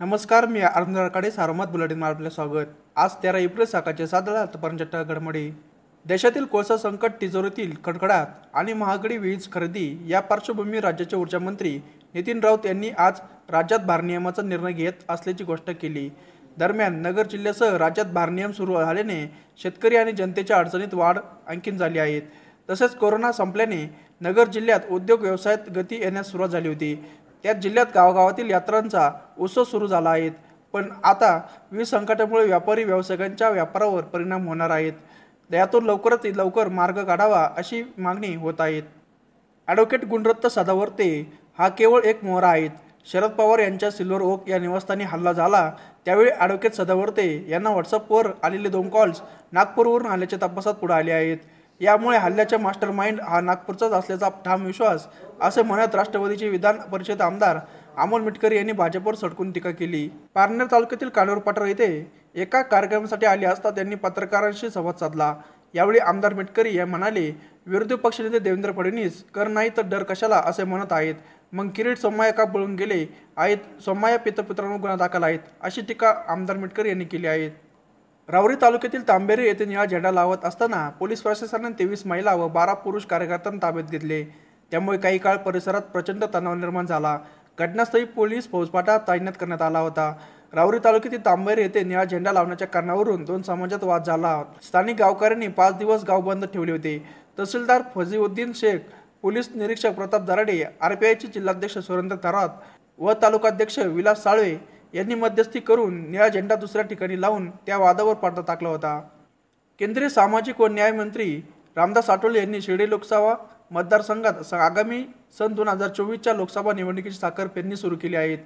[0.00, 2.70] नमस्कार मी आनंदकडे सारोमत बुलेटिन आपले स्वागत.
[2.96, 5.50] आज तेरा एप्रिल सकाळचे सात आतापर्यंत घडमोडी.
[6.06, 11.78] देशातील कोळसा संकट तिजोरीतील कडकडात आणि महागडी वीज खरेदी या पार्श्वभूमीवर राज्याचे ऊर्जा मंत्री
[12.14, 13.20] नितीन राऊत यांनी आज
[13.50, 16.08] राज्यात भारनियमाचा निर्णय घेत असल्याची घोषणा केली.
[16.58, 19.24] दरम्यान नगर जिल्ह्यासह राज्यात भारनियम सुरू झाल्याने
[19.62, 21.18] शेतकरी आणि जनतेच्या अडचणीत वाढ
[21.48, 22.22] आणखीन झाली आहेत
[22.68, 23.84] तसेच कोरोना संपल्याने
[24.20, 26.94] नगर जिल्ह्यात उद्योग व्यवसायात गती येण्यास सुरुवात झाली होती.
[27.44, 30.30] त्यात जिल्ह्यात गावगावातील यात्रांचा उत्सव सुरू झाला आहे
[30.74, 31.38] पण आता
[31.72, 34.92] वीज संकटामुळे व्यापारी व्यावसायिकांच्या व्यापारावर परिणाम होणार आहेत.
[35.50, 38.82] यातून लवकरात लवकर मार्ग काढावा अशी मागणी होत आहेत
[39.68, 41.08] ॲडव्होकेट गुणरत्न सदावर्ते
[41.58, 42.70] हा केवळ एक मोहरा आहेत.
[43.06, 45.70] शरद पवार यांच्या सिल्वर ओक या निवासस्थानी हल्ला झाला
[46.06, 49.20] त्यावेळी ॲडव्होकेट सदावर्ते यांना व्हॉट्सअपवर आलेले दोन कॉल्स
[49.52, 51.36] नागपूरवरून आल्याच्या तपासात पुढे आले आहेत.
[51.80, 55.06] यामुळे हल्ल्याच्या मास्टर माइंड हा नागपूरचाच असल्याचा ठाम विश्वास
[55.42, 57.58] असे म्हणत राष्ट्रवादीचे विधान परिषद आमदार
[57.96, 60.08] अमोल मिटकरी यांनी भाजपवर सडकून टीका केली.
[60.34, 61.86] पारनेर तालुक्यातील कानूर पाटर येथे
[62.34, 65.34] एका कार्यक्रमासाठी आले असता त्यांनी पत्रकारांशी संवाद साधला.
[65.74, 67.30] यावेळी आमदार मिटकरी या म्हणाले
[67.66, 70.36] विरोधी पक्षनेते देवेंद्र फडणवीस कर नाही तर डर कशाला?
[70.46, 71.14] असे म्हणत आहेत.
[71.52, 73.04] मग किरीट सोमय्या का पळून गेले?
[73.36, 77.48] आहेत सोमय्या पितपुत्रांवर गुन्हा दाखल आहेत अशी टीका आमदार मिटकरी यांनी केली आहे.
[78.28, 83.04] रावरी तालुक्यातील तांबेरे येथे निळा झेंडा लावत असताना पोलीस प्रशासनाने तेवीस महिला व बारा पुरुष
[83.06, 84.22] कार्यकर्त्यांना ताब्यात घेतले.
[84.72, 87.18] त्यामुळे काही काळ परिसरात प्रचंड तणाव निर्माण झाला.
[87.58, 90.12] घटनास्थळी पोलीस फौजफाटा तैनात करण्यात आला होता.
[90.54, 94.42] रावरी तालुक्यातील तांबेरे येथे निळा झेंडा लावण्याच्या कारणावरून दोन समाजात वाद झाला.
[94.62, 96.98] स्थानिक गावकऱ्यांनी पाच दिवस गाव बंद ठेवले होते.
[97.38, 98.78] तहसीलदार फजीउद्दीन शेख
[99.22, 102.48] पोलीस निरीक्षक प्रताप दराडे आरपीआयचे जिल्हाध्यक्ष सुरेंद्र थरात
[102.98, 104.54] व तालुकाध्यक्ष विलास साळवे
[104.94, 109.00] यांनी मध्यस्थी करून निळा झेंडा दुसऱ्या ठिकाणी लावून त्या वादावर पडदा टाकला होता.
[109.80, 111.40] केंद्रीय सामाजिक व न्याय मंत्री
[111.76, 113.34] रामदास आठवले यांनी शिर्डी लोकसभा
[113.70, 115.02] मतदारसंघात आगामी
[115.38, 118.38] सन दोन हजार चोवीसच्या लोकसभा निवडणुकीची साखर पेरणी सुरू केली आहेत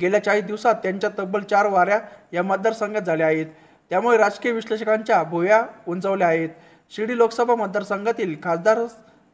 [0.00, 1.98] गेल्या चाळीस दिवसात त्यांच्या तब्बल चार वाऱ्या
[2.32, 3.46] या मतदारसंघात झाल्या आहेत.
[3.90, 6.48] त्यामुळे राजकीय विश्लेषकांच्या भोया उंचावल्या आहेत.
[6.92, 8.78] शिर्डी लोकसभा मतदारसंघातील खासदार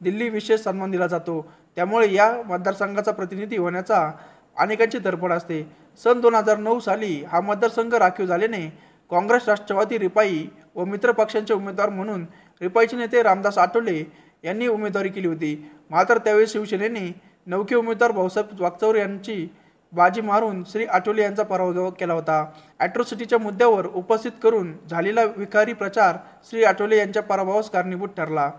[0.00, 1.40] दिल्ली विशेष सन्मान दिला जातो.
[1.76, 4.10] त्यामुळे या मतदारसंघाचा प्रतिनिधी होण्याचा
[4.56, 5.62] अनेकांची धडपड असते.
[6.04, 8.66] सन दोन हजार नऊ साली हा मतदारसंघ राखीव झाल्याने
[9.10, 12.26] काँग्रेस राष्ट्रवादी रिपाई व मित्र पक्षांचे उमेदवार म्हणून
[12.60, 14.02] रिपाईचे नेते रामदास आठवले
[14.44, 15.70] यांनी उमेदवारी केली होती.
[15.90, 17.12] मात्र त्यावेळी शिवसेनेने
[17.46, 19.48] नौके उमेदवार भाऊसाहेब वागचौर यांची
[19.92, 22.44] बाजी मारून श्री आठवले यांचा पराभव केला होता.
[22.80, 26.16] ॲट्रोसिटीच्या मुद्द्यावर उपस्थित करून झालेला विकारी प्रचार
[26.50, 28.50] श्री आठवले यांच्या पराभवास कारणीभूत ठरला.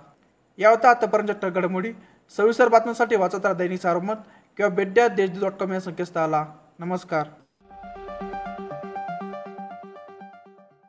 [0.57, 1.91] या होता आतापर्यंत घडामोडी.
[2.37, 4.15] सविस्तर बातम्यांसाठी वाचत राहा दैनिक सारोमत.
[4.59, 6.45] किंवा बेड्या देश डॉट कॉम या संकेतस्थळाला.
[6.79, 7.27] नमस्कार.